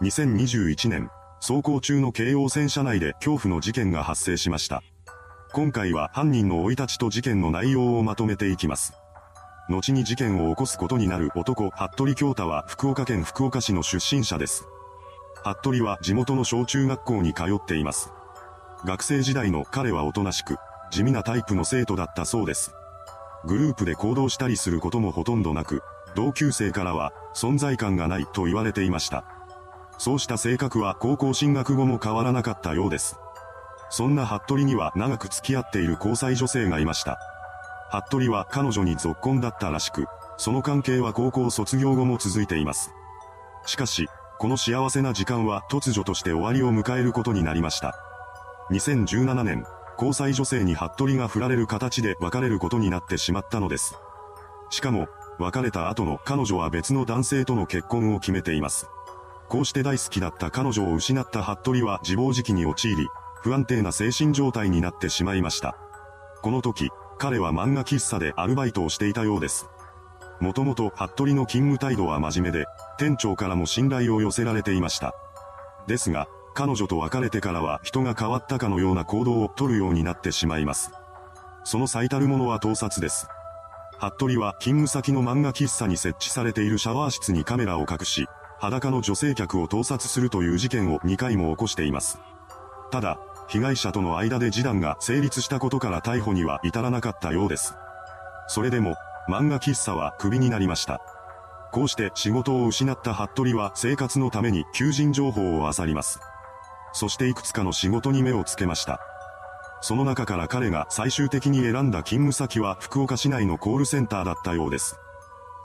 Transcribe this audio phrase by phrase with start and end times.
[0.00, 1.10] 2021年、
[1.40, 4.82] 走行中の京王線車内で恐怖の事件が発生しました。
[5.52, 8.94] 今回は犯人の生い立ちと事件の内容をまとめていきます。
[9.68, 14.66] 後に事件を起こすことになる男、服部京太は福岡県福岡市の出身者です。
[15.44, 18.10] 服部は地元の小中学校に通っています。
[18.84, 20.56] 学生時代の彼はおとなしく、
[20.90, 22.74] 地味なタイプの生徒だったそうです。
[23.44, 25.82] グループで行動したりすることもほとんどなく、
[26.14, 29.41] 同級生からは存在感がないと言われていました。
[29.98, 33.16] そうした性格は高校進学後も変わらなかったようです。
[33.90, 37.18] そんな服部には長く付き合っている交際女性がいました。
[37.90, 40.06] 服部は彼女に続婚だったらしく、
[40.38, 42.92] その関係は高校卒業後も続いています。
[43.66, 47.94] しかし、この幸せな時間は突如として終わりを迎えることになりました。
[48.70, 49.64] 2017年、
[49.96, 53.94] 交際女性に服部が振られる形で別れることになってしまったのです。
[54.70, 55.06] しかも、
[55.38, 58.88] 別れた後の彼女は別の男性との結婚を決めています。
[59.48, 63.08] こうして大好きだった彼女を失った服部は自暴自棄に陥り、
[63.42, 65.76] 不安定な精神状態になってしまいました。
[66.42, 69.68] この時、彼は漫画喫茶でアルバイトをしていたようです。
[70.40, 72.66] もともと服部の勤務態度は真面目で、
[72.98, 75.14] 店長からも信頼を寄せられていました。
[75.86, 80.90] ですが、彼女と別れてからは人が変わったかのような行動をとるようになってしまいます。
[81.64, 83.28] その最たるものは盗撮です。
[83.98, 88.26] 服部は勤務先の漫画喫茶に設置されているシャワー室にカメラを隠し、
[88.62, 92.20] 裸の女性客を盗撮するという事件を2回も起こしています。
[92.92, 97.74] ただ、被害者との間で示談が成立したことから逮捕には至らなかったようです。
[98.46, 98.94] それでも、
[99.28, 101.00] 漫画喫茶はクビになりました。
[101.72, 106.20] こうして仕事を失った服部は生活のために求人情報を漁ります。
[106.92, 109.00] そしていくつかの仕事に目をつけました。
[109.80, 115.01] その中から彼が最終的に選んだ勤務先は福岡市内のコールセンターだったようです。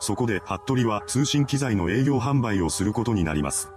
[0.00, 3.70] そこで服部は通信機材の営業販売をすることになります。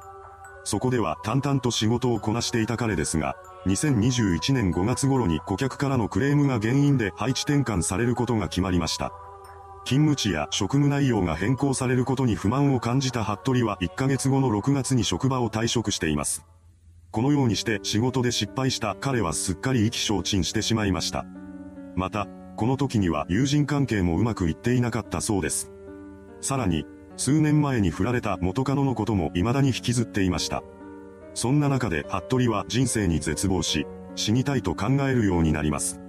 [0.63, 3.35] そこでは淡々と仕事をこなしていた彼ですが、
[3.67, 9.11] 2021年5月頃に顧客からのクレームが原因で配置転換されることが決まりました。
[9.85, 16.45] 勤務地や職務内容が変更されることに不満を感じた服部は1ヶ月後の6月に職場を退職しています。
[17.11, 21.25] このようにして仕事で失敗した彼はすっかり意気消沈してしまいました。
[21.95, 25.72] また、この時には友人関係もうまくいっていなかったそうです。
[26.43, 30.61] さらに、数年前に振られた元カノのことも未だに引きずっていました。
[31.33, 36.01] そんな中で服部は人生に絶望し、死にたいと考えるようになります。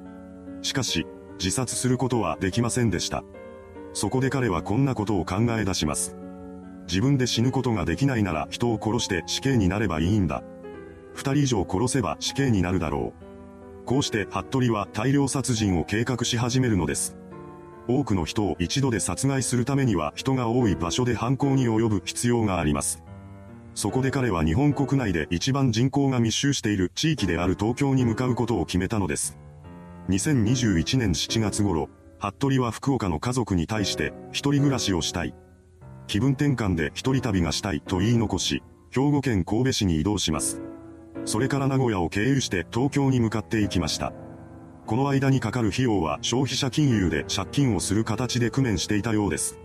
[0.60, 1.06] しかし、
[1.38, 3.22] 自殺することはできませんでした。
[3.92, 6.16] そこで彼はこんなことを考え出します。
[6.88, 10.42] 自分で死ぬことができないなら人を殺して死刑になればいいんだ。
[11.14, 13.12] 二人以上殺せば死刑になるだろ
[13.82, 13.84] う。
[13.86, 17.16] こうして服部は大量殺人を計画し始めるのです。
[17.88, 23.02] 多くの人を一度で殺害するためには人が多い場所で犯行に及ぶ必要があります。
[23.74, 29.36] そこで彼は日本国内で一番人口が密集している地域である東京に向かうことを決めたのです。
[30.08, 35.34] 2021年7月頃、服部は福岡の家族に対して一人暮らしをしたい。
[36.06, 40.60] 気分転換で一人旅がしたいと言い残し、兵庫県神戸市に移動します。
[41.24, 44.12] それから名古屋を経由して東京に向かっていきました。
[44.86, 49.58] この間にかかる費用は消費者金融で借金をする形で工面していたようです。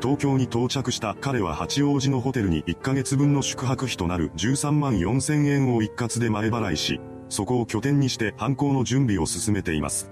[0.00, 10.10] 東京に到着した彼は八王子のホテルに1ヶ月分の宿泊費となる13万4千円を一括で前払いし、そこを拠点にして犯行の準備を進めています。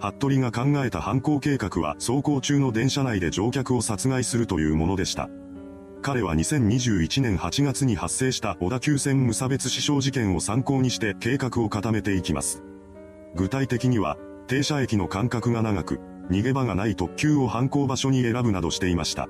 [0.00, 5.28] 服部が考えた犯行計画は走行中の電車内で乗客を殺害するというものでした。
[6.02, 12.62] 彼は2021年8月に発生した小田急線無差別死傷事件を参考にして計画を固めていきます。
[13.36, 14.16] 具体的には、
[14.46, 19.28] 停車駅の間隔が長く、逃げ場がない特急を犯行場所に選ぶなどしていました。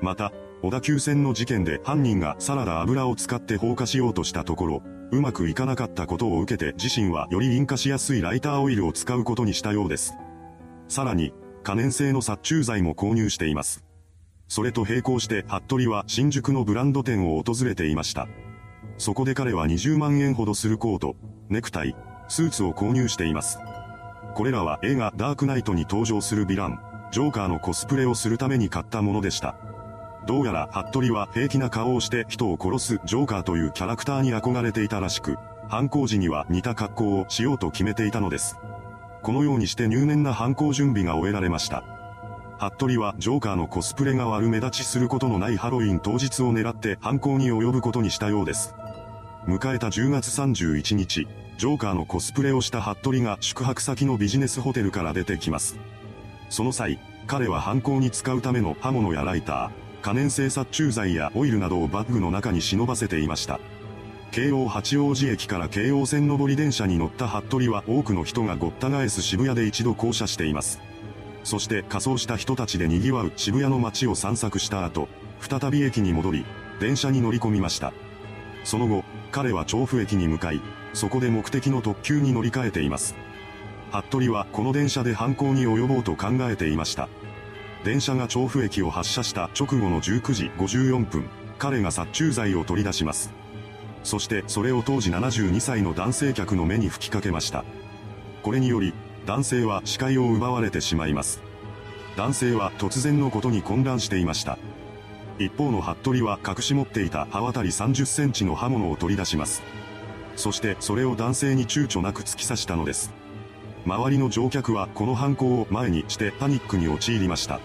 [0.00, 10.14] また、小田急線の事件で犯人がサラダ油を使って放火しようとしたところ、うまくいかなかったことを受けて自身はより引火しやすいライターオイルを使うことにしたようです。
[10.88, 11.32] さらに、
[11.64, 13.84] 可燃性の殺虫剤も購入しています。
[14.48, 18.28] それと並行して服部は新宿のブランド店を訪れていました。
[18.96, 21.16] そこで彼は20万円ほどするコート、
[21.48, 21.96] ネクタイ、
[22.28, 23.58] スーツを購入しています。
[24.34, 26.80] これらは映画ダークナイトに登場するヴィラン、
[27.12, 29.54] ジョーカーのコスプレをするために買ったものでした。
[30.26, 35.36] どうやら服部は平気な顔をして人を殺すジョーカーというキャラクターに憧れていたらしく、
[35.68, 38.58] 犯行時には似た格好をしようと決めていたのです。
[39.22, 41.84] このようにして入念な犯行準備が終えられました。
[42.58, 48.74] 服部はジョーカーのコスプレが悪目立ちすることのないハロウィン当日を狙って犯行に及ぶことにしたようです。
[49.46, 55.76] 迎えた10月31日、ジョーカーのコスプレをした服部が宿泊先のビジネスホテルから出てきます。
[56.50, 59.70] その際、彼は犯行に使うための刃物やライター、
[60.02, 63.60] 可燃性殺虫剤やオイルなどをバッグの中に忍ばせていました。
[64.32, 70.80] 京王八王子駅から京王線上り電車に乗った服部は多くの人がごった返す渋谷で一度降車しています。
[71.44, 75.08] そして仮装した人たちで賑わう渋谷の街を散策した後、
[75.40, 76.44] 再び駅に戻り、
[76.80, 77.92] 電車に乗り込みました。
[78.64, 79.04] その後、
[79.34, 80.60] 彼は調布駅に向かい、
[80.92, 83.16] そこで目的の特急に乗り換えています。
[83.90, 87.08] 服部はこの電車で犯行に及ぼうと考えていました。
[87.82, 91.28] 電車が調布駅を発車した直後の19時54分、
[91.58, 93.32] 彼が殺虫剤を取り出します。
[94.04, 97.64] そしてそれを当時72歳の男性客の目に吹きかけました。
[98.44, 98.94] これにより、
[99.26, 101.42] 男性は視界を奪われてしまいます。
[102.16, 104.58] 男性は突然のことに混乱していました。
[105.38, 109.62] 一方の服部は隠し持っていた刃渡り30センチの刃物を取り出します。
[110.36, 113.12] そしてそれを男性に躊躇なく突き刺したのです。
[113.86, 117.60] 周りの乗客はこの犯行を前にしてパニックに陥りました。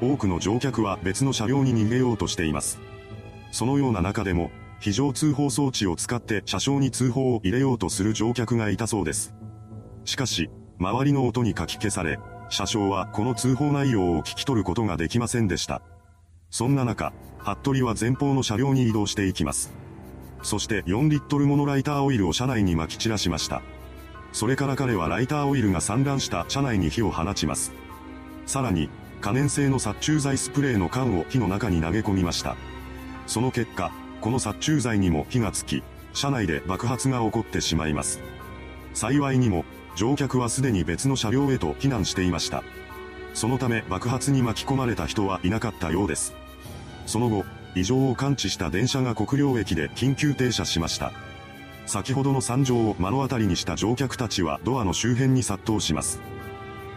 [0.00, 2.80] 多くの乗客は別の車両に逃げようとしています。
[3.52, 4.50] そのような中でも、
[4.80, 9.34] 非常通報装置を使って車掌に通報を入れようとする乗客がいたそうです。
[10.04, 15.82] しかし、周りの音にかき消され、車掌はこの通報内容を聞き取ることができませんでした。
[16.52, 19.72] そんな中、服部は前方の車両に移動していきます。
[20.42, 23.62] そして4リットルものライターオイルを車内に撒き散らしました。
[24.32, 27.72] それから彼はライターオイルが散乱した車内に火を放ちます。
[28.44, 28.90] さらに、
[29.22, 32.54] 可燃性の殺虫剤スプレーの缶を火の中に投げ込みました。
[33.26, 33.90] その結果、
[34.20, 35.82] この殺虫剤にも火がつき、
[36.12, 38.20] 車内で爆発が起こってしまいます。
[38.92, 39.64] 幸いにも、
[39.96, 42.62] 乗客はすでに別の車両へと避難していました。
[43.32, 46.41] そのため爆発に巻き込まれた人はいなかったようです。
[47.06, 47.44] その後、
[47.74, 51.12] 異常を感知した電車が国領駅で緊急停車しました。
[51.86, 56.20] 先ほどの惨状を目の当たりにした乗客たちはドアの周辺に殺到します。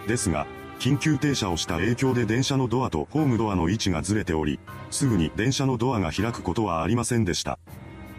[0.07, 0.45] ですが、
[0.79, 4.59] 緊急停車をした影響で電車のドアとホームドアの位置がずれており、
[4.91, 7.57] すぐに電車のドアが開くことはありませんでした。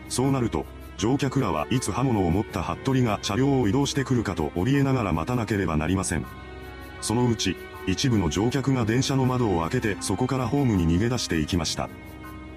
[0.08, 0.64] そうなると、
[0.96, 6.24] 乗客らはいつ刃物を持った服部が車両を移動してくるかと怯えながら待たなければなりません。
[7.02, 7.56] そのうち、
[7.86, 11.88] 一部の乗客が電車の窓を開けてそこからホームに逃げ出していきました。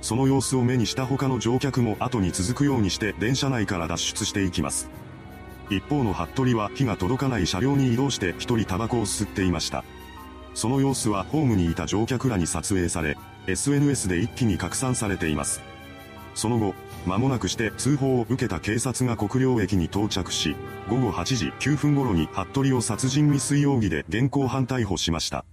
[0.01, 4.89] その様子を目にした他の乗客も後に続くようにして電車内から脱出していきます。
[5.69, 9.83] 一方の服部は火が届かない車両に移動して一人タバコを吸っていました。
[10.55, 13.17] その様子はホームにいた乗客らに撮影され、
[13.47, 15.61] SNS で一気に拡散されています。
[16.35, 16.73] その後、
[17.05, 20.55] 間もなくして通報を受けた警察が国領駅に到着し、
[20.89, 25.45] 午後8時9分頃に服部を殺人未遂容疑で現行犯逮捕しました。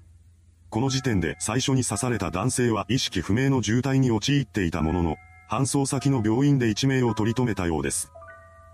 [0.71, 5.17] この時点で最初に刺された男性は意識不明の重体に陥っていたものの、
[5.49, 8.11] 搬送先の病院で一命を取り留めたようです。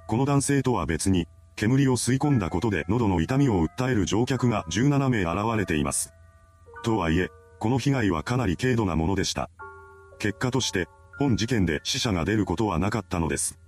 [0.07, 6.13] この男性とは別に、煙を吸い込んだことで喉の痛みを訴える乗客が17名現れています。
[6.83, 7.29] とはいえ、
[7.59, 9.51] この被害はかなり軽度なものでした。
[10.19, 10.89] 結果として、
[11.19, 13.59] 本事件で死者が出ることはなかったのです。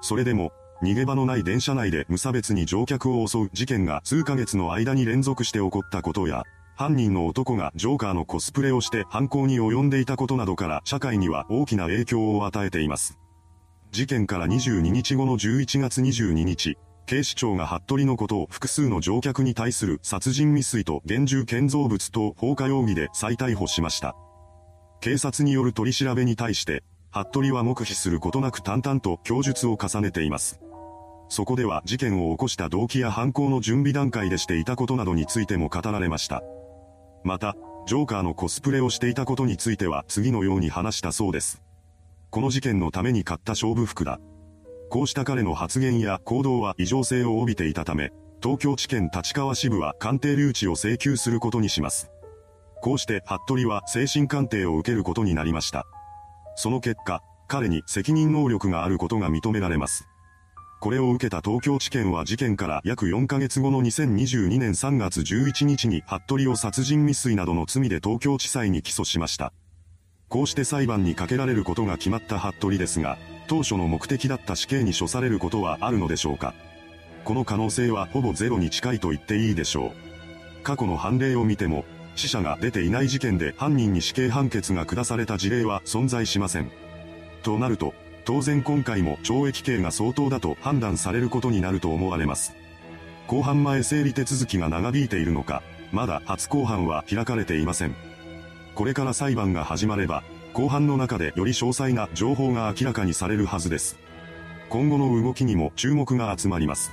[0.00, 0.52] それでも、
[0.82, 6.42] 逃げ場のない電車内で無差別に乗客を襲う事件が数ヶ月の間に連続して起こったことや、
[6.76, 13.18] 犯人の男がジョーカーのコスプレをして犯行に及んでいたことなどから社会には大きな影響を与えています。
[13.92, 24.16] 事件から22日後の11月22日、警視庁が服部のことを複数の乗客に対する殺人未遂と厳重建造物等放火容疑で再逮捕しました。
[25.00, 30.60] 警察による取り調べに対して、服部は黙秘することなく淡々と供述を重ねています。
[31.28, 36.42] そこでは事件を起こした動機や犯行の準備段階でしていたことなどについても語られました。
[37.24, 41.62] また、ジョーカーのコスプレをしていたことについては次のように話したそうです。
[42.30, 44.20] この事件のために買った勝負服だ。
[44.90, 48.12] こうした彼の発言や行動は異常性を帯びていたため、
[48.42, 52.10] 東京地検立川支部は鑑定留置を請求することにします。
[52.82, 55.86] こうして服部は精神鑑定を受けることになりました。
[56.56, 60.06] その結果、彼に責任能力があることが認められます。
[60.80, 69.52] これを受けた東京地検は事件から約4ヶ月後の2022年3月11日に服部を殺人未遂などの罪で東京地裁に起訴しました。
[70.28, 73.16] こうして裁判にかけられることが決まった服部ですが、
[73.48, 76.52] 当初の目的だった死刑に処されることはあるのでしょうか
[77.24, 79.92] この可能性はほぼゼロに近いと言っていいでしょう。
[80.62, 81.84] 過去の判例を見ても、
[82.16, 86.70] 死者が出ていない事件で犯人に死刑判決が下された事例は存在しません。
[87.42, 87.94] となると、
[88.24, 92.54] 当然今回も懲役刑が相当だと判断されることになると思われます。
[93.28, 97.94] 公判前整理手続きが長引いているのか、まだ初公判は開かれていません。
[98.74, 103.98] これから裁判が始まれば、後半の中でより詳細な情報が明らかにされるはずです。
[104.70, 106.92] 今後の動きにも注目が集まります。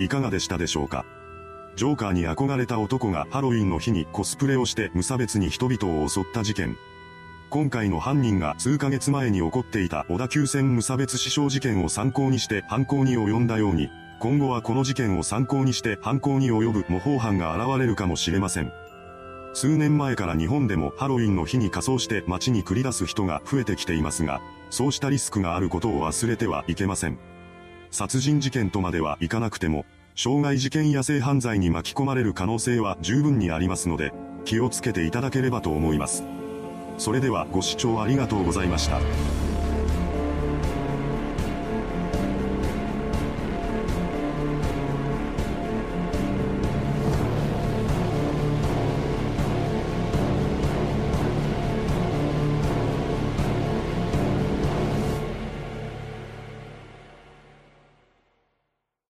[0.00, 1.04] いかがでしたでしょうか？
[1.78, 6.76] ジョーカーに憧れた男がハロウィンの日にコスプレをして無差別に人々を襲った事件。
[7.50, 18.72] 今回の犯人が数ヶ月前に起こっていた小田急線無差別死傷事件を参考にして犯行に及んだように、今後はこの事件を参考にして犯行に及ぶ模倣犯が現れるかもしれません。
[19.54, 27.20] 数年前から日本でもハロウィンの日に仮装して街に繰り出す人が増えてきていますが、そうしたリスクがあることを忘れてはいけません。
[27.92, 29.86] 殺人事件とまではいかなくても、
[30.18, 34.12] 傷害事件や性犯罪に巻き込まれる可能性は十分にありますので、
[34.44, 36.24] 気をつけていただければと思います。
[36.98, 38.98] それではご視聴ありがとうございました。